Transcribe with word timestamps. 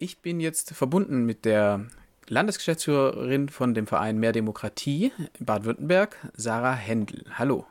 Ich 0.00 0.20
bin 0.20 0.38
jetzt 0.38 0.74
verbunden 0.74 1.26
mit 1.26 1.44
der 1.44 1.86
Landesgeschäftsführerin 2.28 3.48
von 3.48 3.74
dem 3.74 3.88
Verein 3.88 4.18
Mehr 4.18 4.30
Demokratie 4.30 5.10
Baden-Württemberg, 5.40 6.16
Sarah 6.36 6.74
Händel. 6.74 7.24
Hallo. 7.34 7.66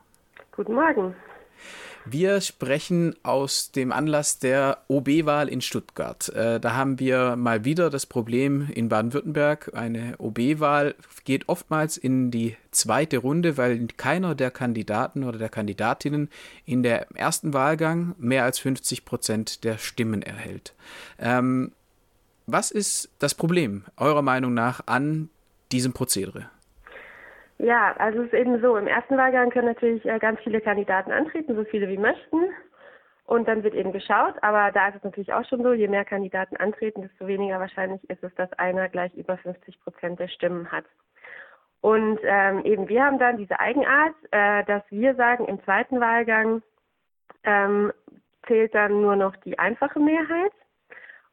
Guten 0.52 0.74
Morgen. 0.74 1.16
Wir 2.04 2.42
sprechen 2.42 3.16
aus 3.24 3.72
dem 3.72 3.94
Anlass 3.94 4.40
der 4.40 4.80
OB-Wahl 4.90 5.48
in 5.48 5.62
Stuttgart. 5.62 6.28
Äh, 6.28 6.60
da 6.60 6.74
haben 6.74 7.00
wir 7.00 7.38
mal 7.38 7.64
wieder 7.64 7.90
das 7.90 8.06
Problem 8.06 8.68
in 8.74 8.90
Baden-Württemberg. 8.90 9.72
Eine 9.74 10.16
OB-Wahl 10.18 10.96
geht 11.24 11.48
oftmals 11.48 11.96
in 11.96 12.30
die 12.30 12.58
zweite 12.72 13.20
Runde, 13.20 13.56
weil 13.56 13.88
keiner 13.96 14.36
der 14.36 14.52
Kandidaten 14.52 15.24
oder 15.24 15.38
der 15.38 15.50
Kandidatinnen 15.50 16.30
in 16.66 16.84
der 16.84 17.10
ersten 17.16 17.54
Wahlgang 17.54 18.16
mehr 18.18 18.44
als 18.44 18.60
50 18.60 19.06
Prozent 19.06 19.64
der 19.64 19.78
Stimmen 19.78 20.22
erhält. 20.22 20.74
Ähm, 21.20 21.72
was 22.48 22.72
ist 22.72 23.16
das 23.22 23.36
Problem 23.36 23.84
eurer 23.98 24.22
Meinung 24.22 24.54
nach 24.54 24.82
an 24.88 25.30
diesem 25.72 25.94
Prozedere? 25.94 26.50
Ja, 27.60 27.96
also 27.98 28.22
es 28.22 28.28
ist 28.28 28.34
eben 28.34 28.62
so, 28.62 28.78
im 28.78 28.88
ersten 28.88 29.18
Wahlgang 29.18 29.50
können 29.50 29.68
natürlich 29.68 30.06
äh, 30.06 30.20
ganz 30.20 30.40
viele 30.42 30.62
Kandidaten 30.62 31.12
antreten, 31.12 31.56
so 31.56 31.64
viele 31.66 31.88
wie 31.90 31.98
möchten. 31.98 32.50
Und 33.26 33.48
dann 33.48 33.64
wird 33.64 33.74
eben 33.74 33.92
geschaut, 33.92 34.36
aber 34.42 34.72
da 34.72 34.88
ist 34.88 34.96
es 34.96 35.04
natürlich 35.04 35.34
auch 35.34 35.44
schon 35.50 35.62
so, 35.62 35.74
je 35.74 35.90
mehr 35.90 36.06
Kandidaten 36.06 36.56
antreten, 36.56 37.02
desto 37.02 37.28
weniger 37.28 37.60
wahrscheinlich 37.60 38.02
ist 38.10 38.24
es, 38.24 38.34
dass 38.36 38.54
einer 38.54 38.88
gleich 38.88 39.14
über 39.16 39.38
50 39.38 39.82
Prozent 39.82 40.20
der 40.20 40.30
Stimmen 40.30 40.72
hat. 40.72 40.86
Und 41.82 42.20
ähm, 42.24 42.64
eben 42.64 42.88
wir 42.88 43.04
haben 43.04 43.20
dann 43.20 43.38
diese 43.38 43.60
Eigenart, 43.60 44.16
äh, 44.32 44.64
dass 44.64 44.84
wir 44.90 45.16
sagen, 45.16 45.46
im 45.46 45.62
zweiten 45.64 46.00
Wahlgang 46.00 46.62
ähm, 47.44 47.92
zählt 48.48 48.74
dann 48.74 49.02
nur 49.02 49.18
noch 49.18 49.36
die 49.38 49.60
einfache 49.60 50.00
Mehrheit. 50.00 50.54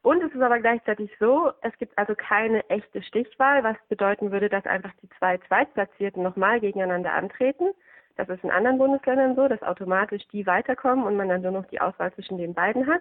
Und 0.05 0.23
es 0.23 0.35
ist 0.35 0.43
aber 0.43 0.61
gleichzeitig 0.61 1.11
so, 1.19 1.51
es 1.63 1.75
gibt 1.79 1.97
also 1.97 2.15
keine 2.15 2.69
echte 2.69 3.03
Stichwahl, 3.03 3.65
was 3.65 3.77
bedeuten 3.89 4.33
würde, 4.33 4.51
dass 4.51 4.67
einfach 4.67 4.93
die 5.03 5.09
zwei 5.19 5.39
Zweitplatzierten 5.49 6.23
nochmal 6.23 6.61
gegeneinander 6.61 7.15
antreten. 7.15 7.73
Das 8.17 8.29
ist 8.29 8.45
in 8.45 8.51
anderen 8.51 8.77
Bundesländern 8.77 9.35
so, 9.35 9.49
dass 9.49 9.63
automatisch 9.63 10.23
die 10.29 10.47
weiterkommen 10.47 11.07
und 11.07 11.17
man 11.17 11.31
dann 11.31 11.41
nur 11.41 11.53
noch 11.53 11.65
die 11.69 11.81
Auswahl 11.81 12.13
zwischen 12.13 12.37
den 12.37 12.53
beiden 12.53 12.87
hat. 12.87 13.01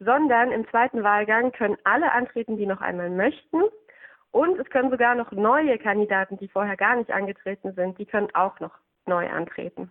Sondern 0.00 0.52
im 0.52 0.68
zweiten 0.68 1.02
Wahlgang 1.02 1.50
können 1.50 1.78
alle 1.84 2.12
antreten, 2.12 2.58
die 2.58 2.66
noch 2.66 2.82
einmal 2.82 3.08
möchten. 3.08 3.62
Und 4.30 4.58
es 4.58 4.68
können 4.68 4.90
sogar 4.90 5.14
noch 5.14 5.32
neue 5.32 5.78
Kandidaten, 5.78 6.36
die 6.36 6.48
vorher 6.48 6.76
gar 6.76 6.96
nicht 6.96 7.10
angetreten 7.10 7.72
sind, 7.72 7.96
die 7.96 8.04
können 8.04 8.28
auch 8.34 8.60
noch 8.60 8.74
neu 9.06 9.30
antreten. 9.30 9.90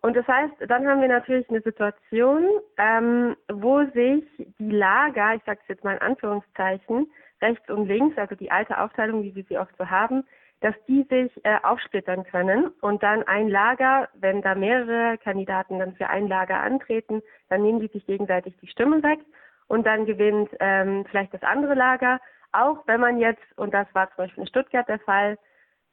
Und 0.00 0.16
das 0.16 0.26
heißt, 0.28 0.54
dann 0.68 0.86
haben 0.86 1.00
wir 1.00 1.08
natürlich 1.08 1.48
eine 1.50 1.60
Situation, 1.60 2.44
ähm, 2.76 3.36
wo 3.52 3.84
sich 3.86 4.24
die 4.58 4.70
Lager, 4.70 5.34
ich 5.34 5.42
sage 5.44 5.58
es 5.62 5.68
jetzt 5.68 5.84
mal 5.84 5.94
in 5.94 6.02
Anführungszeichen, 6.02 7.10
rechts 7.42 7.68
und 7.68 7.86
links, 7.86 8.16
also 8.16 8.34
die 8.34 8.50
alte 8.50 8.80
Aufteilung, 8.80 9.22
wie 9.22 9.34
wir 9.34 9.44
sie 9.44 9.58
oft 9.58 9.76
so 9.76 9.90
haben, 9.90 10.24
dass 10.60 10.74
die 10.86 11.04
sich 11.04 11.44
äh, 11.44 11.58
aufsplittern 11.62 12.24
können 12.24 12.68
und 12.80 13.02
dann 13.02 13.22
ein 13.24 13.48
Lager, 13.48 14.08
wenn 14.14 14.42
da 14.42 14.54
mehrere 14.54 15.18
Kandidaten 15.18 15.78
dann 15.78 15.94
für 15.94 16.08
ein 16.08 16.26
Lager 16.28 16.60
antreten, 16.60 17.22
dann 17.48 17.62
nehmen 17.62 17.80
die 17.80 17.88
sich 17.88 18.04
gegenseitig 18.06 18.56
die 18.60 18.68
Stimmen 18.68 19.02
weg 19.02 19.20
und 19.68 19.86
dann 19.86 20.04
gewinnt 20.04 20.50
ähm, 20.58 21.04
vielleicht 21.10 21.32
das 21.34 21.42
andere 21.42 21.74
Lager, 21.74 22.20
auch 22.52 22.86
wenn 22.86 23.00
man 23.00 23.18
jetzt, 23.18 23.44
und 23.56 23.72
das 23.72 23.86
war 23.94 24.08
zum 24.08 24.24
Beispiel 24.24 24.42
in 24.42 24.48
Stuttgart 24.48 24.88
der 24.88 24.98
Fall, 25.00 25.38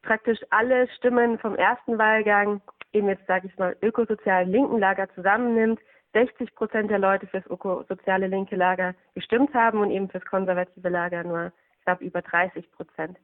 praktisch 0.01 0.39
alle 0.49 0.87
Stimmen 0.89 1.37
vom 1.39 1.55
ersten 1.55 1.97
Wahlgang 1.97 2.61
eben 2.95 3.07
jetzt, 3.07 3.27
sage 3.27 3.47
ich 3.47 3.57
mal, 3.57 3.75
ökosozialen 3.81 4.51
linken 4.51 4.79
Lager 4.79 5.09
zusammennimmt, 5.13 5.79
60 6.13 6.55
Prozent 6.55 6.89
der 6.89 6.99
Leute 6.99 7.27
fürs 7.27 7.45
ökosoziale 7.47 8.27
linke 8.27 8.55
Lager 8.55 8.95
gestimmt 9.13 9.53
haben 9.53 9.81
und 9.81 9.91
eben 9.91 10.09
fürs 10.09 10.25
konservative 10.25 10.87
Lager 10.87 11.23
nur 11.23 11.51
knapp 11.83 12.01
über 12.01 12.21
30 12.21 12.71
Prozent. 12.71 13.17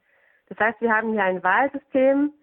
Das 0.49 0.59
heißt, 0.59 0.81
wir 0.81 0.94
haben 0.94 1.14
hier 1.14 1.23
ein 1.23 1.42
Wahlsystem, 1.42 2.33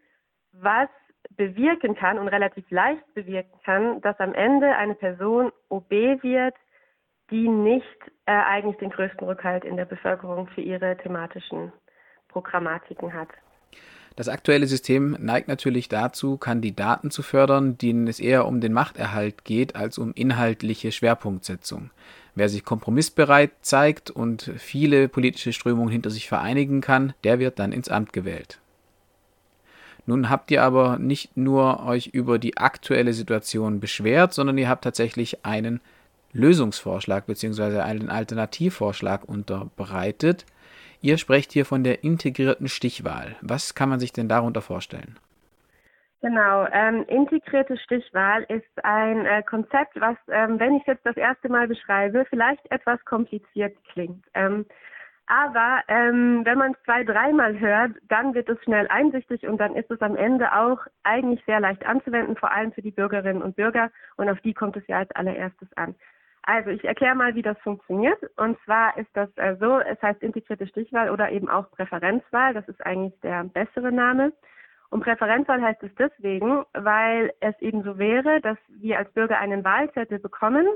was 0.52 0.88
bewirken 1.36 1.94
kann 1.94 2.18
und 2.18 2.28
relativ 2.28 2.68
leicht 2.70 3.04
bewirken 3.12 3.60
kann, 3.64 4.00
dass 4.00 4.18
am 4.18 4.32
Ende 4.32 4.74
eine 4.74 4.94
Person 4.94 5.52
OB 5.68 5.90
wird, 5.90 6.54
die 7.30 7.46
nicht 7.46 7.84
äh, 8.24 8.32
eigentlich 8.32 8.78
den 8.78 8.90
größten 8.90 9.26
Rückhalt 9.26 9.64
in 9.64 9.76
der 9.76 9.84
Bevölkerung 9.84 10.46
für 10.48 10.62
ihre 10.62 10.96
thematischen 10.96 11.72
Programmatiken 12.28 13.12
hat. 13.12 13.28
Das 14.18 14.26
aktuelle 14.26 14.66
System 14.66 15.16
neigt 15.20 15.46
natürlich 15.46 15.88
dazu, 15.88 16.38
Kandidaten 16.38 17.12
zu 17.12 17.22
fördern, 17.22 17.78
denen 17.78 18.08
es 18.08 18.18
eher 18.18 18.48
um 18.48 18.60
den 18.60 18.72
Machterhalt 18.72 19.44
geht 19.44 19.76
als 19.76 19.96
um 19.96 20.12
inhaltliche 20.12 20.90
Schwerpunktsetzung. 20.90 21.90
Wer 22.34 22.48
sich 22.48 22.64
kompromissbereit 22.64 23.52
zeigt 23.62 24.10
und 24.10 24.50
viele 24.56 25.06
politische 25.06 25.52
Strömungen 25.52 25.92
hinter 25.92 26.10
sich 26.10 26.26
vereinigen 26.26 26.80
kann, 26.80 27.14
der 27.22 27.38
wird 27.38 27.60
dann 27.60 27.70
ins 27.70 27.90
Amt 27.90 28.12
gewählt. 28.12 28.58
Nun 30.04 30.28
habt 30.28 30.50
ihr 30.50 30.64
aber 30.64 30.98
nicht 30.98 31.36
nur 31.36 31.86
euch 31.86 32.08
über 32.08 32.40
die 32.40 32.56
aktuelle 32.56 33.12
Situation 33.12 33.78
beschwert, 33.78 34.34
sondern 34.34 34.58
ihr 34.58 34.68
habt 34.68 34.82
tatsächlich 34.82 35.44
einen 35.44 35.80
Lösungsvorschlag 36.32 37.26
bzw. 37.26 37.82
einen 37.82 38.08
Alternativvorschlag 38.08 39.28
unterbreitet, 39.28 40.44
Ihr 41.00 41.18
sprecht 41.18 41.52
hier 41.52 41.64
von 41.64 41.84
der 41.84 42.02
integrierten 42.02 42.68
Stichwahl. 42.68 43.36
Was 43.40 43.74
kann 43.74 43.88
man 43.88 44.00
sich 44.00 44.12
denn 44.12 44.28
darunter 44.28 44.62
vorstellen? 44.62 45.16
Genau, 46.20 46.66
ähm, 46.72 47.04
integrierte 47.06 47.76
Stichwahl 47.78 48.42
ist 48.48 48.84
ein 48.84 49.24
äh, 49.24 49.42
Konzept, 49.44 50.00
was, 50.00 50.16
ähm, 50.28 50.58
wenn 50.58 50.74
ich 50.74 50.80
es 50.82 50.88
jetzt 50.88 51.06
das 51.06 51.16
erste 51.16 51.48
Mal 51.48 51.68
beschreibe, 51.68 52.26
vielleicht 52.28 52.68
etwas 52.72 53.04
kompliziert 53.04 53.76
klingt. 53.92 54.24
Ähm, 54.34 54.66
aber 55.28 55.82
ähm, 55.86 56.40
wenn 56.44 56.58
man 56.58 56.72
es 56.72 56.82
zwei, 56.84 57.04
dreimal 57.04 57.60
hört, 57.60 57.92
dann 58.08 58.34
wird 58.34 58.48
es 58.48 58.60
schnell 58.64 58.88
einsichtig 58.88 59.46
und 59.46 59.58
dann 59.58 59.76
ist 59.76 59.90
es 59.90 60.00
am 60.00 60.16
Ende 60.16 60.52
auch 60.52 60.78
eigentlich 61.04 61.44
sehr 61.44 61.60
leicht 61.60 61.84
anzuwenden, 61.86 62.34
vor 62.34 62.50
allem 62.50 62.72
für 62.72 62.82
die 62.82 62.90
Bürgerinnen 62.90 63.42
und 63.42 63.54
Bürger. 63.54 63.90
Und 64.16 64.30
auf 64.30 64.40
die 64.40 64.54
kommt 64.54 64.76
es 64.76 64.86
ja 64.88 64.98
als 64.98 65.10
allererstes 65.12 65.68
an. 65.76 65.94
Also 66.48 66.70
ich 66.70 66.82
erkläre 66.82 67.14
mal, 67.14 67.34
wie 67.34 67.42
das 67.42 67.58
funktioniert. 67.58 68.18
Und 68.38 68.58
zwar 68.64 68.96
ist 68.96 69.10
das 69.12 69.28
äh, 69.36 69.56
so, 69.60 69.80
es 69.80 70.00
heißt 70.00 70.22
integrierte 70.22 70.66
Stichwahl 70.66 71.10
oder 71.10 71.30
eben 71.30 71.50
auch 71.50 71.70
Präferenzwahl. 71.72 72.54
Das 72.54 72.66
ist 72.68 72.80
eigentlich 72.86 73.12
der 73.20 73.44
bessere 73.44 73.92
Name. 73.92 74.32
Und 74.88 75.04
Präferenzwahl 75.04 75.60
heißt 75.60 75.82
es 75.82 75.94
deswegen, 75.96 76.64
weil 76.72 77.34
es 77.40 77.54
eben 77.60 77.82
so 77.82 77.98
wäre, 77.98 78.40
dass 78.40 78.56
wir 78.68 78.96
als 78.96 79.12
Bürger 79.12 79.38
einen 79.38 79.62
Wahlzettel 79.62 80.20
bekommen 80.20 80.66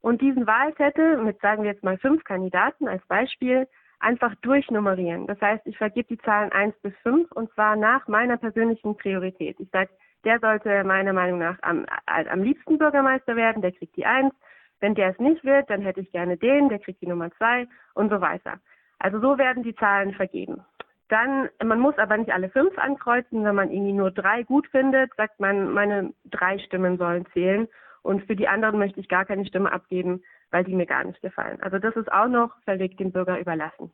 und 0.00 0.20
diesen 0.22 0.44
Wahlzettel 0.44 1.18
mit, 1.18 1.40
sagen 1.40 1.62
wir 1.62 1.70
jetzt 1.70 1.84
mal, 1.84 1.98
fünf 1.98 2.24
Kandidaten 2.24 2.88
als 2.88 3.06
Beispiel, 3.06 3.68
einfach 4.00 4.34
durchnummerieren. 4.42 5.28
Das 5.28 5.40
heißt, 5.40 5.68
ich 5.68 5.78
vergebe 5.78 6.08
die 6.08 6.18
Zahlen 6.18 6.50
eins 6.50 6.74
bis 6.80 6.94
fünf 7.04 7.30
und 7.30 7.48
zwar 7.54 7.76
nach 7.76 8.08
meiner 8.08 8.38
persönlichen 8.38 8.96
Priorität. 8.96 9.60
Ich 9.60 9.70
sage, 9.70 9.90
der 10.24 10.40
sollte 10.40 10.82
meiner 10.82 11.12
Meinung 11.12 11.38
nach 11.38 11.58
am, 11.62 11.86
am 12.06 12.42
liebsten 12.42 12.76
Bürgermeister 12.76 13.36
werden, 13.36 13.62
der 13.62 13.70
kriegt 13.70 13.94
die 13.96 14.04
eins. 14.04 14.34
Wenn 14.80 14.94
der 14.94 15.10
es 15.10 15.18
nicht 15.18 15.44
wird, 15.44 15.70
dann 15.70 15.82
hätte 15.82 16.00
ich 16.00 16.12
gerne 16.12 16.36
den, 16.36 16.68
der 16.68 16.78
kriegt 16.78 17.00
die 17.00 17.06
Nummer 17.06 17.30
zwei 17.32 17.66
und 17.94 18.10
so 18.10 18.20
weiter. 18.20 18.60
Also 18.98 19.20
so 19.20 19.38
werden 19.38 19.62
die 19.62 19.74
Zahlen 19.74 20.14
vergeben. 20.14 20.64
Dann, 21.08 21.48
man 21.62 21.78
muss 21.78 21.96
aber 21.98 22.16
nicht 22.16 22.32
alle 22.32 22.48
fünf 22.48 22.76
ankreuzen, 22.78 23.44
wenn 23.44 23.54
man 23.54 23.70
irgendwie 23.70 23.92
nur 23.92 24.10
drei 24.10 24.42
gut 24.42 24.66
findet, 24.68 25.14
sagt 25.16 25.38
man, 25.38 25.72
meine 25.72 26.12
drei 26.24 26.58
Stimmen 26.58 26.98
sollen 26.98 27.26
zählen 27.32 27.68
und 28.02 28.24
für 28.24 28.34
die 28.34 28.48
anderen 28.48 28.78
möchte 28.78 29.00
ich 29.00 29.08
gar 29.08 29.24
keine 29.24 29.46
Stimme 29.46 29.72
abgeben, 29.72 30.22
weil 30.50 30.64
die 30.64 30.74
mir 30.74 30.86
gar 30.86 31.04
nicht 31.04 31.20
gefallen. 31.22 31.58
Also 31.62 31.78
das 31.78 31.94
ist 31.96 32.10
auch 32.10 32.28
noch 32.28 32.50
völlig 32.64 32.96
dem 32.96 33.12
Bürger 33.12 33.38
überlassen. 33.38 33.92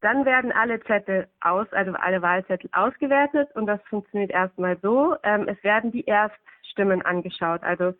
Dann 0.00 0.24
werden 0.24 0.52
alle 0.52 0.80
Zettel 0.84 1.26
aus, 1.40 1.66
also 1.72 1.92
alle 1.92 2.22
Wahlzettel 2.22 2.70
ausgewertet 2.72 3.48
und 3.54 3.66
das 3.66 3.80
funktioniert 3.88 4.30
erstmal 4.30 4.78
so. 4.80 5.16
Ähm, 5.24 5.48
es 5.48 5.62
werden 5.64 5.90
die 5.90 6.04
Erststimmen 6.04 7.02
angeschaut. 7.02 7.62
Also 7.64 7.94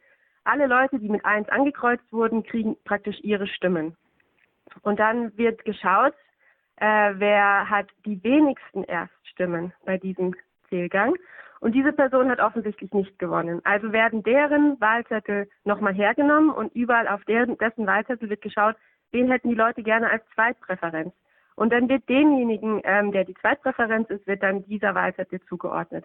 alle 0.49 0.67
Leute, 0.67 0.99
die 0.99 1.09
mit 1.09 1.25
1 1.25 1.49
angekreuzt 1.49 2.11
wurden, 2.11 2.43
kriegen 2.43 2.77
praktisch 2.85 3.19
ihre 3.21 3.47
Stimmen. 3.47 3.97
Und 4.83 4.99
dann 4.99 5.37
wird 5.37 5.65
geschaut, 5.65 6.15
äh, 6.77 7.13
wer 7.17 7.69
hat 7.69 7.89
die 8.05 8.23
wenigsten 8.23 8.85
Erststimmen 8.85 9.73
bei 9.85 9.99
diesem 9.99 10.35
Zählgang. 10.69 11.15
Und 11.61 11.75
diese 11.75 11.93
Person 11.93 12.31
hat 12.31 12.39
offensichtlich 12.39 12.93
nicht 12.93 13.19
gewonnen. 13.19 13.61
Also 13.65 13.93
werden 13.93 14.23
deren 14.23 14.81
Wahlzettel 14.81 15.49
nochmal 15.65 15.93
hergenommen 15.93 16.51
und 16.51 16.75
überall 16.75 17.09
auf 17.09 17.25
deren, 17.25 17.59
dessen 17.59 17.87
Wahlzettel 17.87 18.31
wird 18.31 18.43
geschaut, 18.43 18.77
wen 19.11 19.31
hätten 19.31 19.49
die 19.49 19.57
Leute 19.57 19.83
gerne 19.83 20.09
als 20.11 20.23
Zweitpräferenz. 20.35 21.13
Und 21.57 21.73
dann 21.73 21.89
wird 21.89 22.09
denjenigen, 22.09 22.81
ähm, 22.85 23.11
der 23.11 23.25
die 23.25 23.35
Zweitpräferenz 23.35 24.09
ist, 24.11 24.27
wird 24.29 24.45
dann 24.45 24.65
dieser 24.67 24.95
Wahlzettel 24.95 25.41
zugeordnet. 25.49 26.05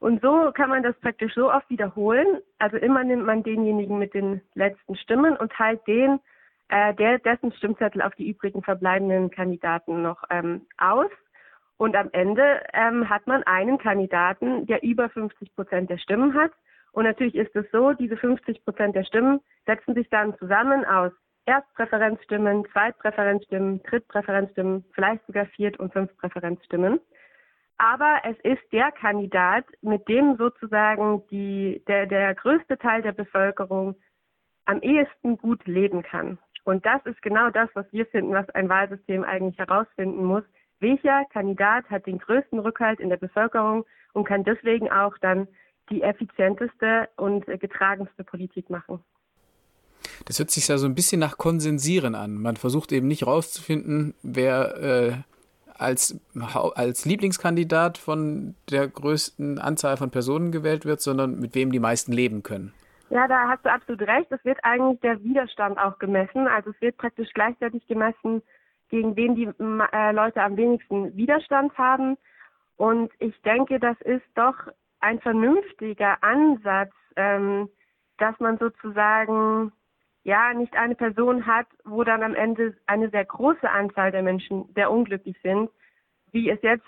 Und 0.00 0.20
so 0.20 0.52
kann 0.52 0.70
man 0.70 0.82
das 0.82 0.98
praktisch 1.00 1.34
so 1.34 1.52
oft 1.52 1.68
wiederholen. 1.70 2.40
Also 2.58 2.76
immer 2.76 3.04
nimmt 3.04 3.24
man 3.24 3.42
denjenigen 3.42 3.98
mit 3.98 4.14
den 4.14 4.42
letzten 4.54 4.96
Stimmen 4.96 5.36
und 5.36 5.52
teilt 5.52 5.86
den, 5.86 6.20
äh, 6.68 6.94
der, 6.94 7.18
dessen 7.18 7.52
Stimmzettel 7.52 8.02
auf 8.02 8.14
die 8.14 8.28
übrigen 8.28 8.62
verbleibenden 8.62 9.30
Kandidaten 9.30 10.02
noch 10.02 10.22
ähm, 10.30 10.66
aus. 10.76 11.10
Und 11.76 11.96
am 11.96 12.08
Ende 12.12 12.62
ähm, 12.72 13.08
hat 13.08 13.26
man 13.26 13.42
einen 13.44 13.78
Kandidaten, 13.78 14.66
der 14.66 14.82
über 14.82 15.08
50 15.08 15.54
Prozent 15.54 15.90
der 15.90 15.98
Stimmen 15.98 16.34
hat. 16.34 16.52
Und 16.92 17.04
natürlich 17.04 17.34
ist 17.34 17.54
es 17.56 17.66
so, 17.72 17.92
diese 17.92 18.16
50 18.16 18.64
Prozent 18.64 18.94
der 18.94 19.04
Stimmen 19.04 19.40
setzen 19.66 19.94
sich 19.94 20.08
dann 20.10 20.36
zusammen 20.38 20.84
aus 20.84 21.12
Erstpräferenzstimmen, 21.46 22.64
Zweitpräferenzstimmen, 22.72 23.82
Drittpräferenzstimmen, 23.82 24.84
vielleicht 24.94 25.26
sogar 25.26 25.46
Viert- 25.46 25.78
und 25.78 25.92
Fünftpräferenzstimmen. 25.92 27.00
Aber 27.76 28.20
es 28.24 28.36
ist 28.44 28.62
der 28.72 28.92
Kandidat, 28.92 29.64
mit 29.82 30.08
dem 30.08 30.36
sozusagen 30.36 31.22
die, 31.30 31.82
der, 31.88 32.06
der 32.06 32.34
größte 32.34 32.78
Teil 32.78 33.02
der 33.02 33.12
Bevölkerung 33.12 33.96
am 34.64 34.80
ehesten 34.80 35.36
gut 35.38 35.66
leben 35.66 36.02
kann. 36.02 36.38
Und 36.64 36.86
das 36.86 37.04
ist 37.04 37.20
genau 37.20 37.50
das, 37.50 37.68
was 37.74 37.86
wir 37.92 38.06
finden, 38.06 38.32
was 38.32 38.48
ein 38.50 38.68
Wahlsystem 38.68 39.24
eigentlich 39.24 39.58
herausfinden 39.58 40.24
muss. 40.24 40.44
Welcher 40.80 41.24
Kandidat 41.26 41.88
hat 41.90 42.06
den 42.06 42.18
größten 42.18 42.58
Rückhalt 42.58 43.00
in 43.00 43.10
der 43.10 43.16
Bevölkerung 43.16 43.84
und 44.12 44.24
kann 44.24 44.44
deswegen 44.44 44.90
auch 44.90 45.18
dann 45.18 45.46
die 45.90 46.02
effizienteste 46.02 47.08
und 47.16 47.46
getragenste 47.46 48.24
Politik 48.24 48.70
machen? 48.70 49.00
Das 50.24 50.38
hört 50.38 50.50
sich 50.50 50.68
ja 50.68 50.78
so 50.78 50.86
ein 50.86 50.94
bisschen 50.94 51.20
nach 51.20 51.36
Konsensieren 51.36 52.14
an. 52.14 52.40
Man 52.40 52.56
versucht 52.56 52.92
eben 52.92 53.08
nicht 53.08 53.26
rauszufinden, 53.26 54.14
wer 54.22 54.76
äh, 54.76 55.12
als, 55.78 56.20
als 56.74 57.04
Lieblingskandidat 57.04 57.98
von 57.98 58.54
der 58.70 58.88
größten 58.88 59.58
Anzahl 59.58 59.96
von 59.96 60.10
Personen 60.10 60.52
gewählt 60.52 60.84
wird, 60.84 61.00
sondern 61.00 61.38
mit 61.40 61.54
wem 61.54 61.72
die 61.72 61.80
meisten 61.80 62.12
leben 62.12 62.42
können. 62.42 62.72
Ja, 63.10 63.28
da 63.28 63.48
hast 63.48 63.64
du 63.64 63.70
absolut 63.70 64.02
recht. 64.02 64.30
Es 64.32 64.44
wird 64.44 64.58
eigentlich 64.62 65.00
der 65.00 65.22
Widerstand 65.22 65.78
auch 65.78 65.98
gemessen. 65.98 66.48
Also 66.48 66.70
es 66.70 66.80
wird 66.80 66.96
praktisch 66.96 67.28
gleichzeitig 67.34 67.86
gemessen, 67.86 68.42
gegen 68.88 69.16
wen 69.16 69.34
die 69.34 69.48
äh, 69.92 70.12
Leute 70.12 70.42
am 70.42 70.56
wenigsten 70.56 71.16
Widerstand 71.16 71.76
haben. 71.76 72.16
Und 72.76 73.12
ich 73.18 73.40
denke, 73.42 73.78
das 73.78 74.00
ist 74.00 74.24
doch 74.34 74.54
ein 75.00 75.20
vernünftiger 75.20 76.16
Ansatz, 76.22 76.92
ähm, 77.16 77.68
dass 78.18 78.38
man 78.40 78.58
sozusagen 78.58 79.72
ja 80.24 80.52
nicht 80.54 80.74
eine 80.74 80.94
Person 80.94 81.46
hat, 81.46 81.66
wo 81.84 82.02
dann 82.02 82.22
am 82.22 82.34
Ende 82.34 82.76
eine 82.86 83.10
sehr 83.10 83.24
große 83.24 83.70
Anzahl 83.70 84.10
der 84.10 84.22
Menschen 84.22 84.68
sehr 84.74 84.90
unglücklich 84.90 85.36
sind, 85.42 85.70
wie 86.32 86.50
es 86.50 86.60
jetzt 86.62 86.86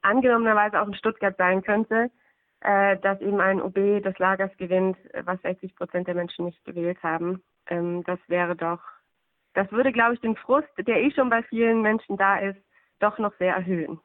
angenommenerweise 0.00 0.80
auch 0.80 0.86
in 0.86 0.94
Stuttgart 0.94 1.36
sein 1.36 1.62
könnte, 1.62 2.10
äh, 2.60 2.96
dass 2.98 3.20
eben 3.20 3.40
ein 3.40 3.60
OB 3.60 4.02
des 4.02 4.18
Lagers 4.18 4.56
gewinnt, 4.56 4.96
was 5.24 5.40
60 5.42 5.74
Prozent 5.74 6.06
der 6.06 6.14
Menschen 6.14 6.44
nicht 6.44 6.64
gewählt 6.64 7.02
haben. 7.02 7.42
Ähm, 7.66 8.04
das 8.04 8.18
wäre 8.28 8.56
doch, 8.56 8.80
das 9.54 9.70
würde, 9.72 9.92
glaube 9.92 10.14
ich, 10.14 10.20
den 10.20 10.36
Frust, 10.36 10.68
der 10.78 11.02
eh 11.02 11.10
schon 11.10 11.30
bei 11.30 11.42
vielen 11.42 11.82
Menschen 11.82 12.16
da 12.16 12.38
ist, 12.38 12.58
doch 13.00 13.18
noch 13.18 13.34
sehr 13.38 13.54
erhöhen. 13.54 14.00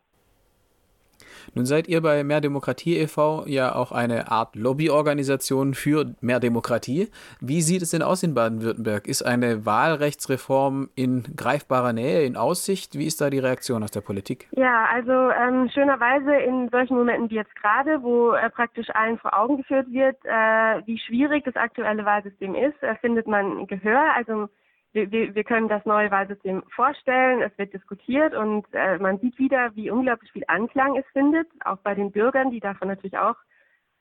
Nun 1.53 1.65
seid 1.65 1.87
ihr 1.87 2.01
bei 2.01 2.23
Mehr 2.23 2.41
Demokratie 2.41 2.97
e.V. 2.97 3.45
ja 3.47 3.75
auch 3.75 3.91
eine 3.91 4.31
Art 4.31 4.55
Lobbyorganisation 4.55 5.73
für 5.73 6.13
mehr 6.21 6.39
Demokratie. 6.39 7.09
Wie 7.41 7.61
sieht 7.61 7.81
es 7.81 7.91
denn 7.91 8.01
aus 8.01 8.23
in 8.23 8.33
Baden-Württemberg? 8.33 9.07
Ist 9.07 9.23
eine 9.23 9.65
Wahlrechtsreform 9.65 10.89
in 10.95 11.23
greifbarer 11.35 11.93
Nähe, 11.93 12.23
in 12.23 12.35
Aussicht? 12.35 12.97
Wie 12.97 13.05
ist 13.05 13.21
da 13.21 13.29
die 13.29 13.39
Reaktion 13.39 13.83
aus 13.83 13.91
der 13.91 14.01
Politik? 14.01 14.47
Ja, 14.51 14.85
also 14.93 15.11
ähm, 15.11 15.69
schönerweise 15.73 16.33
in 16.35 16.69
solchen 16.69 16.95
Momenten 16.97 17.29
wie 17.29 17.35
jetzt 17.35 17.55
gerade, 17.55 18.01
wo 18.03 18.33
äh, 18.33 18.49
praktisch 18.49 18.89
allen 18.93 19.17
vor 19.17 19.37
Augen 19.37 19.57
geführt 19.57 19.87
wird, 19.91 20.17
äh, 20.23 20.85
wie 20.85 20.99
schwierig 20.99 21.43
das 21.45 21.55
aktuelle 21.55 22.05
Wahlsystem 22.05 22.55
ist, 22.55 22.81
äh, 22.81 22.95
findet 23.01 23.27
man 23.27 23.67
Gehör. 23.67 24.13
Also 24.15 24.49
wir, 24.97 25.35
wir, 25.35 25.43
können 25.43 25.67
das 25.67 25.85
neue 25.85 26.11
Wahlsystem 26.11 26.63
vorstellen, 26.75 27.41
es 27.41 27.57
wird 27.57 27.73
diskutiert 27.73 28.33
und 28.33 28.65
äh, 28.73 28.97
man 28.97 29.19
sieht 29.19 29.37
wieder, 29.37 29.75
wie 29.75 29.91
unglaublich 29.91 30.31
viel 30.31 30.43
Anklang 30.47 30.97
es 30.97 31.05
findet, 31.13 31.47
auch 31.63 31.77
bei 31.77 31.93
den 31.95 32.11
Bürgern, 32.11 32.51
die 32.51 32.59
davon 32.59 32.87
natürlich 32.87 33.17
auch 33.17 33.35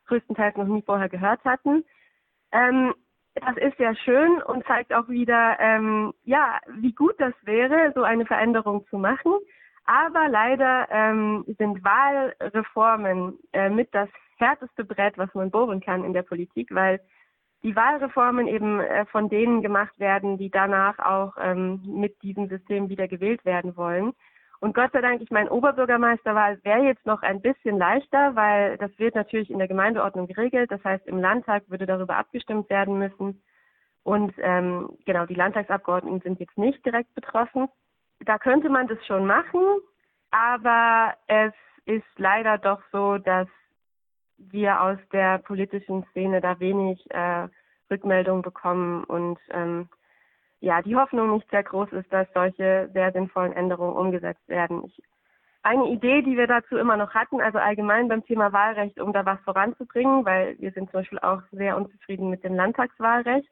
größtenteils 0.06 0.56
noch 0.56 0.66
nie 0.66 0.82
vorher 0.82 1.08
gehört 1.08 1.44
hatten. 1.44 1.84
Ähm, 2.52 2.94
das 3.34 3.56
ist 3.58 3.76
sehr 3.76 3.94
schön 3.96 4.40
und 4.42 4.64
zeigt 4.66 4.94
auch 4.94 5.08
wieder, 5.08 5.58
ähm, 5.60 6.14
ja, 6.24 6.58
wie 6.78 6.92
gut 6.92 7.14
das 7.18 7.34
wäre, 7.42 7.92
so 7.94 8.02
eine 8.02 8.24
Veränderung 8.24 8.86
zu 8.88 8.96
machen. 8.96 9.34
Aber 9.84 10.28
leider 10.28 10.88
ähm, 10.90 11.44
sind 11.58 11.84
Wahlreformen 11.84 13.38
äh, 13.52 13.68
mit 13.68 13.94
das 13.94 14.08
härteste 14.38 14.84
Brett, 14.84 15.18
was 15.18 15.32
man 15.34 15.50
bohren 15.50 15.80
kann 15.80 16.04
in 16.04 16.12
der 16.12 16.22
Politik, 16.22 16.74
weil 16.74 17.00
die 17.66 17.74
Wahlreformen 17.74 18.46
eben 18.46 18.78
äh, 18.78 19.06
von 19.06 19.28
denen 19.28 19.60
gemacht 19.60 19.98
werden, 19.98 20.38
die 20.38 20.50
danach 20.50 21.00
auch 21.00 21.36
ähm, 21.40 21.82
mit 21.84 22.22
diesem 22.22 22.48
System 22.48 22.88
wieder 22.88 23.08
gewählt 23.08 23.44
werden 23.44 23.76
wollen. 23.76 24.12
Und 24.60 24.72
Gott 24.72 24.92
sei 24.92 25.00
Dank, 25.00 25.20
ich 25.20 25.32
meine, 25.32 25.50
Oberbürgermeisterwahl 25.50 26.60
wäre 26.62 26.84
jetzt 26.84 27.04
noch 27.04 27.22
ein 27.22 27.42
bisschen 27.42 27.76
leichter, 27.76 28.36
weil 28.36 28.78
das 28.78 28.96
wird 28.98 29.16
natürlich 29.16 29.50
in 29.50 29.58
der 29.58 29.66
Gemeindeordnung 29.66 30.28
geregelt. 30.28 30.70
Das 30.70 30.82
heißt, 30.84 31.08
im 31.08 31.18
Landtag 31.18 31.64
würde 31.68 31.86
darüber 31.86 32.16
abgestimmt 32.16 32.70
werden 32.70 32.98
müssen. 32.98 33.42
Und 34.04 34.32
ähm, 34.38 34.90
genau, 35.04 35.26
die 35.26 35.34
Landtagsabgeordneten 35.34 36.20
sind 36.20 36.38
jetzt 36.38 36.56
nicht 36.56 36.86
direkt 36.86 37.12
betroffen. 37.16 37.68
Da 38.20 38.38
könnte 38.38 38.68
man 38.68 38.86
das 38.86 39.04
schon 39.06 39.26
machen, 39.26 39.60
aber 40.30 41.14
es 41.26 41.52
ist 41.84 42.06
leider 42.16 42.58
doch 42.58 42.80
so, 42.92 43.18
dass 43.18 43.48
wir 44.38 44.80
aus 44.82 44.98
der 45.12 45.38
politischen 45.38 46.04
Szene 46.10 46.40
da 46.40 46.58
wenig 46.60 47.04
äh, 47.10 47.48
Rückmeldungen 47.90 48.42
bekommen 48.42 49.04
und 49.04 49.38
ähm, 49.50 49.88
ja, 50.60 50.82
die 50.82 50.96
Hoffnung 50.96 51.32
nicht 51.32 51.48
sehr 51.50 51.62
groß 51.62 51.92
ist, 51.92 52.12
dass 52.12 52.26
solche 52.32 52.90
sehr 52.92 53.12
sinnvollen 53.12 53.52
Änderungen 53.52 53.96
umgesetzt 53.96 54.48
werden. 54.48 54.84
Ich, 54.86 55.02
eine 55.62 55.88
Idee, 55.88 56.22
die 56.22 56.36
wir 56.36 56.46
dazu 56.46 56.76
immer 56.76 56.96
noch 56.96 57.12
hatten, 57.14 57.40
also 57.40 57.58
allgemein 57.58 58.08
beim 58.08 58.24
Thema 58.24 58.52
Wahlrecht, 58.52 59.00
um 59.00 59.12
da 59.12 59.26
was 59.26 59.40
voranzubringen, 59.40 60.24
weil 60.24 60.58
wir 60.60 60.70
sind 60.72 60.90
zum 60.90 61.00
Beispiel 61.00 61.18
auch 61.18 61.42
sehr 61.50 61.76
unzufrieden 61.76 62.30
mit 62.30 62.44
dem 62.44 62.54
Landtagswahlrecht, 62.54 63.48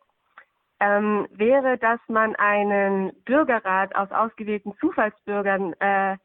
ähm, 0.80 1.26
wäre, 1.32 1.76
dass 1.78 2.00
man 2.08 2.36
einen 2.36 3.12
Bürgerrat 3.24 3.94
aus 3.96 4.10
ausgewählten 4.10 4.74
Zufallsbürgern 4.78 5.74
äh, 5.80 6.16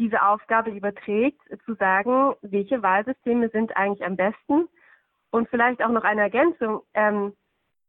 diese 0.00 0.22
Aufgabe 0.22 0.70
überträgt, 0.70 1.40
zu 1.66 1.74
sagen, 1.74 2.34
welche 2.40 2.82
Wahlsysteme 2.82 3.50
sind 3.50 3.76
eigentlich 3.76 4.04
am 4.04 4.16
besten 4.16 4.66
und 5.30 5.48
vielleicht 5.50 5.82
auch 5.84 5.90
noch 5.90 6.04
eine 6.04 6.22
Ergänzung, 6.22 6.80
ähm, 6.94 7.34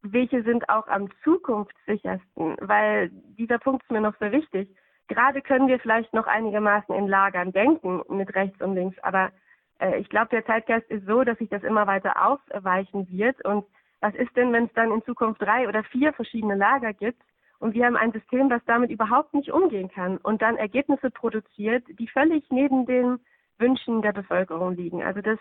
welche 0.02 0.44
sind 0.44 0.68
auch 0.70 0.88
am 0.88 1.10
zukunftssichersten, 1.24 2.58
weil 2.60 3.10
dieser 3.38 3.60
Punkt 3.60 3.84
ist 3.84 3.92
mir 3.92 4.02
noch 4.02 4.18
sehr 4.20 4.34
wichtig. 4.34 4.70
Gerade 5.08 5.42
können 5.42 5.68
wir 5.68 5.80
vielleicht 5.80 6.14
noch 6.14 6.28
einigermaßen 6.28 6.94
in 6.94 7.08
Lagern 7.08 7.54
denken 7.54 8.02
mit 8.10 8.36
rechts 8.36 8.62
und 8.62 8.76
links, 8.76 9.00
aber 9.00 9.32
äh, 9.80 9.98
ich 10.00 10.10
glaube, 10.10 10.30
der 10.32 10.46
Zeitgeist 10.46 10.90
ist 10.90 11.06
so, 11.06 11.24
dass 11.24 11.38
sich 11.38 11.50
das 11.50 11.64
immer 11.64 11.88
weiter 11.88 12.26
aufweichen 12.26 13.08
wird. 13.10 13.44
Und 13.46 13.66
was 14.02 14.14
ist 14.16 14.36
denn, 14.36 14.52
wenn 14.52 14.66
es 14.66 14.74
dann 14.74 14.92
in 14.92 15.04
Zukunft 15.04 15.42
drei 15.42 15.68
oder 15.68 15.84
vier 15.86 16.12
verschiedene 16.14 16.56
Lager 16.56 16.92
gibt? 16.94 17.22
Und 17.62 17.76
wir 17.76 17.86
haben 17.86 17.96
ein 17.96 18.12
System, 18.12 18.50
das 18.50 18.64
damit 18.66 18.90
überhaupt 18.90 19.36
nicht 19.36 19.52
umgehen 19.52 19.88
kann 19.88 20.18
und 20.18 20.42
dann 20.42 20.58
Ergebnisse 20.58 21.12
produziert, 21.12 21.84
die 22.00 22.08
völlig 22.08 22.44
neben 22.50 22.88
den 22.88 23.20
Wünschen 23.60 24.02
der 24.02 24.14
Bevölkerung 24.14 24.76
liegen. 24.76 25.04
Also 25.04 25.22
das, 25.22 25.38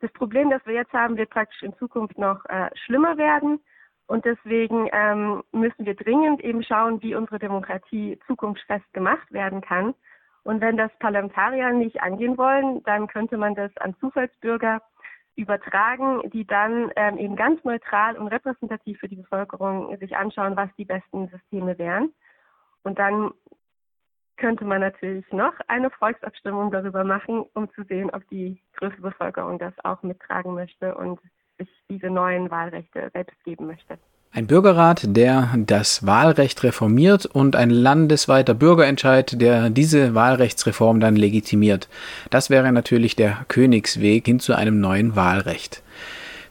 das 0.00 0.12
Problem, 0.12 0.50
das 0.50 0.66
wir 0.66 0.74
jetzt 0.74 0.92
haben, 0.92 1.16
wird 1.16 1.30
praktisch 1.30 1.62
in 1.62 1.72
Zukunft 1.76 2.18
noch 2.18 2.44
äh, 2.46 2.70
schlimmer 2.74 3.16
werden. 3.18 3.60
Und 4.08 4.24
deswegen 4.24 4.88
ähm, 4.92 5.44
müssen 5.52 5.86
wir 5.86 5.94
dringend 5.94 6.42
eben 6.42 6.64
schauen, 6.64 7.00
wie 7.02 7.14
unsere 7.14 7.38
Demokratie 7.38 8.18
zukunftsfest 8.26 8.92
gemacht 8.92 9.32
werden 9.32 9.60
kann. 9.60 9.94
Und 10.42 10.60
wenn 10.60 10.76
das 10.76 10.90
Parlamentarier 10.98 11.70
nicht 11.70 12.02
angehen 12.02 12.36
wollen, 12.36 12.82
dann 12.82 13.06
könnte 13.06 13.36
man 13.36 13.54
das 13.54 13.70
an 13.76 13.94
Zufallsbürger 14.00 14.82
übertragen, 15.36 16.28
die 16.30 16.46
dann 16.46 16.90
ähm, 16.96 17.18
eben 17.18 17.36
ganz 17.36 17.62
neutral 17.64 18.16
und 18.16 18.28
repräsentativ 18.28 18.98
für 18.98 19.08
die 19.08 19.16
Bevölkerung 19.16 19.96
sich 19.98 20.16
anschauen, 20.16 20.56
was 20.56 20.68
die 20.76 20.84
besten 20.84 21.28
Systeme 21.28 21.78
wären. 21.78 22.12
Und 22.82 22.98
dann 22.98 23.32
könnte 24.36 24.64
man 24.64 24.80
natürlich 24.80 25.30
noch 25.32 25.52
eine 25.68 25.90
Volksabstimmung 25.90 26.70
darüber 26.70 27.04
machen, 27.04 27.44
um 27.54 27.70
zu 27.74 27.84
sehen, 27.84 28.10
ob 28.10 28.26
die 28.30 28.60
größte 28.74 29.02
Bevölkerung 29.02 29.58
das 29.58 29.74
auch 29.84 30.02
mittragen 30.02 30.54
möchte 30.54 30.94
und 30.94 31.20
sich 31.58 31.68
diese 31.90 32.08
neuen 32.08 32.50
Wahlrechte 32.50 33.10
selbst 33.12 33.42
geben 33.44 33.66
möchte. 33.66 33.98
Ein 34.32 34.46
Bürgerrat, 34.46 35.02
der 35.04 35.48
das 35.56 36.06
Wahlrecht 36.06 36.62
reformiert 36.62 37.26
und 37.26 37.56
ein 37.56 37.68
landesweiter 37.68 38.54
Bürgerentscheid, 38.54 39.40
der 39.40 39.70
diese 39.70 40.14
Wahlrechtsreform 40.14 41.00
dann 41.00 41.16
legitimiert. 41.16 41.88
Das 42.30 42.48
wäre 42.48 42.70
natürlich 42.70 43.16
der 43.16 43.44
Königsweg 43.48 44.26
hin 44.26 44.38
zu 44.38 44.54
einem 44.54 44.80
neuen 44.80 45.16
Wahlrecht. 45.16 45.82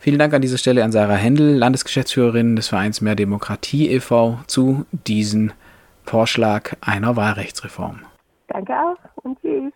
Vielen 0.02 0.20
Dank 0.20 0.34
an 0.34 0.42
dieser 0.42 0.58
Stelle 0.58 0.84
an 0.84 0.92
Sarah 0.92 1.16
Händel, 1.16 1.56
Landesgeschäftsführerin 1.56 2.58
des 2.58 2.68
Vereins 2.68 3.00
Mehr 3.00 3.16
Demokratie 3.16 3.90
e.V. 3.90 4.40
zu 4.46 4.86
diesem 4.92 5.54
Vorschlag 6.04 6.76
einer 6.82 7.16
Wahlrechtsreform. 7.16 8.02
Danke 8.50 8.74
auch 8.74 9.24
und 9.24 9.40
tschüss. 9.40 9.72